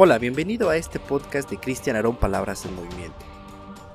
[0.00, 3.18] Hola, bienvenido a este podcast de Cristian Arón Palabras en Movimiento.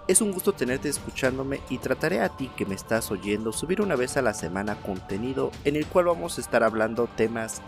[0.10, 3.96] Es un gusto tenerte escuchándome y trataré a ti que me estás oyendo subir una
[3.96, 7.62] vez a la semana contenido en el cual vamos a estar hablando temas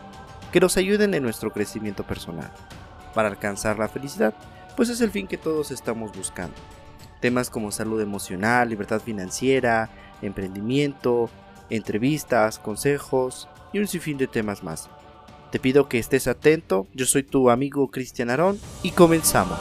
[0.51, 2.51] que nos ayuden en nuestro crecimiento personal.
[3.13, 4.33] Para alcanzar la felicidad,
[4.75, 6.57] pues es el fin que todos estamos buscando.
[7.21, 9.89] Temas como salud emocional, libertad financiera,
[10.21, 11.29] emprendimiento,
[11.69, 14.89] entrevistas, consejos y un sinfín de temas más.
[15.55, 19.57] Te pido que estés atento, yo soy tu amigo Cristian Arón y comenzamos.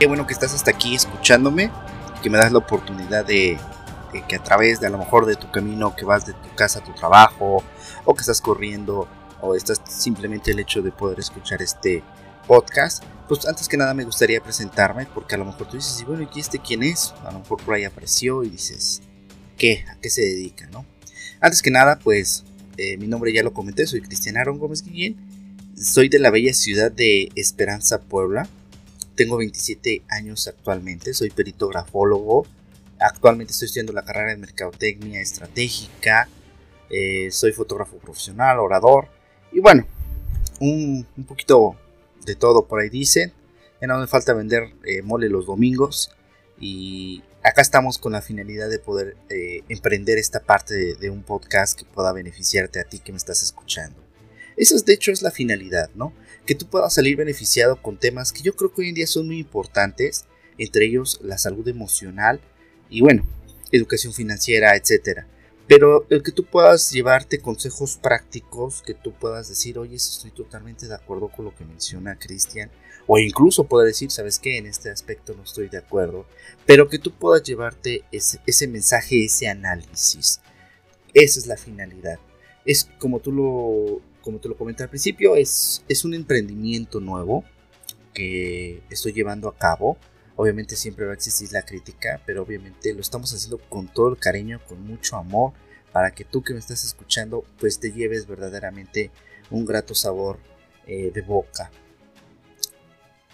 [0.00, 1.70] Qué bueno que estás hasta aquí escuchándome,
[2.24, 3.56] que me das la oportunidad de,
[4.22, 6.80] que a través de a lo mejor de tu camino que vas de tu casa
[6.80, 7.62] a tu trabajo
[8.04, 9.08] o que estás corriendo
[9.40, 12.02] o estás simplemente el hecho de poder escuchar este
[12.46, 16.04] podcast, pues antes que nada me gustaría presentarme porque a lo mejor tú dices, y
[16.04, 17.14] bueno, ¿y este quién es?
[17.24, 19.02] A lo mejor por ahí apareció y dices,
[19.58, 19.84] ¿qué?
[19.88, 20.66] ¿A qué se dedica?
[20.68, 20.84] ¿no?
[21.40, 22.44] Antes que nada, pues
[22.76, 25.16] eh, mi nombre ya lo comenté, soy Cristian Aaron Gómez Guillén,
[25.76, 28.48] soy de la bella ciudad de Esperanza, Puebla,
[29.14, 32.46] tengo 27 años actualmente, soy perito grafólogo,
[33.04, 36.28] actualmente estoy estudiando la carrera de Mercadotecnia Estratégica,
[36.90, 39.08] eh, soy fotógrafo profesional, orador
[39.52, 39.86] y bueno,
[40.60, 41.76] un, poquito
[42.24, 43.32] de todo por ahí dicen.
[43.80, 46.10] Ya no me falta vender eh, mole los domingos
[46.58, 51.22] y acá estamos con la finalidad de poder eh, emprender esta parte de, de, un
[51.22, 54.02] podcast que pueda beneficiarte a ti que me estás escuchando.
[54.56, 56.14] Esa es de hecho es la finalidad, ¿no?
[56.46, 59.26] Que tú puedas salir beneficiado con temas que yo creo que hoy en día son
[59.26, 60.24] muy importantes,
[60.56, 62.40] entre ellos la salud emocional
[62.90, 63.26] y bueno,
[63.72, 65.26] educación financiera, etcétera.
[65.66, 70.86] Pero el que tú puedas llevarte consejos prácticos, que tú puedas decir, oye, estoy totalmente
[70.86, 72.70] de acuerdo con lo que menciona Cristian,
[73.06, 76.26] o incluso poder decir, sabes qué, en este aspecto no estoy de acuerdo,
[76.66, 80.40] pero que tú puedas llevarte ese, ese mensaje, ese análisis.
[81.14, 82.18] Esa es la finalidad.
[82.66, 87.44] Es como tú lo, como te lo comenté al principio, es, es un emprendimiento nuevo
[88.12, 89.96] que estoy llevando a cabo
[90.36, 94.18] Obviamente siempre va a existir la crítica, pero obviamente lo estamos haciendo con todo el
[94.18, 95.52] cariño, con mucho amor,
[95.92, 99.12] para que tú que me estás escuchando, pues te lleves verdaderamente
[99.50, 100.38] un grato sabor
[100.86, 101.70] eh, de boca.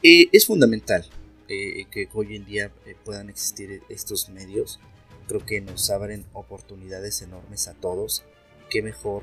[0.02, 1.06] Eh, es fundamental
[1.48, 2.70] eh, que hoy en día
[3.04, 4.78] puedan existir estos medios.
[5.26, 8.24] Creo que nos abren oportunidades enormes a todos.
[8.68, 9.22] Qué mejor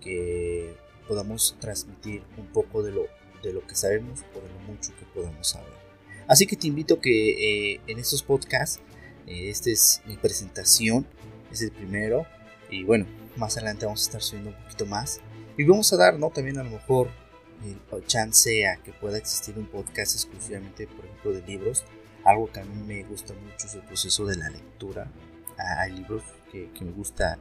[0.00, 0.74] que
[1.06, 3.06] podamos transmitir un poco de lo,
[3.42, 5.83] de lo que sabemos o de lo mucho que podamos saber.
[6.26, 8.80] Así que te invito que eh, en estos podcasts,
[9.26, 11.06] eh, esta es mi presentación,
[11.52, 12.26] es el primero,
[12.70, 15.20] y bueno, más adelante vamos a estar subiendo un poquito más.
[15.56, 16.30] Y vamos a dar, ¿no?
[16.30, 17.08] También a lo mejor
[17.64, 17.76] eh,
[18.06, 21.84] chance a que pueda existir un podcast exclusivamente, por ejemplo, de libros.
[22.24, 25.10] Algo que a mí me gusta mucho es el proceso de la lectura.
[25.58, 27.38] Ah, hay libros que, que me gusta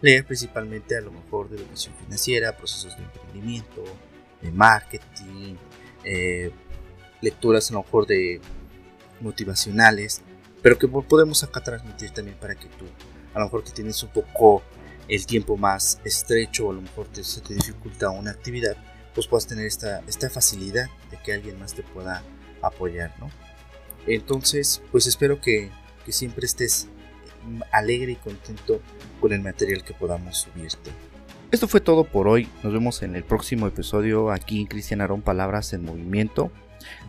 [0.00, 3.84] leer principalmente a lo mejor de educación financiera, procesos de emprendimiento,
[4.42, 5.56] de marketing,
[6.04, 6.50] eh,
[7.24, 8.40] lecturas a lo mejor de
[9.20, 10.22] motivacionales,
[10.62, 12.84] pero que podemos acá transmitir también para que tú,
[13.34, 14.62] a lo mejor que tienes un poco
[15.08, 18.76] el tiempo más estrecho o a lo mejor te, se te dificulta una actividad,
[19.14, 22.22] pues puedas tener esta, esta facilidad de que alguien más te pueda
[22.62, 23.30] apoyar, ¿no?
[24.06, 25.70] Entonces, pues espero que,
[26.04, 26.88] que siempre estés
[27.70, 28.80] alegre y contento
[29.20, 30.90] con el material que podamos subirte.
[31.50, 32.48] Esto fue todo por hoy.
[32.62, 36.50] Nos vemos en el próximo episodio aquí en Cristian Arón Palabras en Movimiento.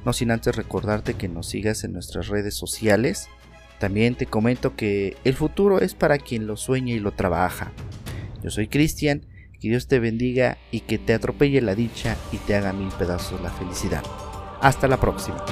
[0.05, 3.27] No sin antes recordarte que nos sigas en nuestras redes sociales.
[3.79, 7.71] También te comento que el futuro es para quien lo sueña y lo trabaja.
[8.43, 9.25] Yo soy Cristian,
[9.59, 13.41] que Dios te bendiga y que te atropelle la dicha y te haga mil pedazos
[13.41, 14.03] la felicidad.
[14.61, 15.43] Hasta la próxima.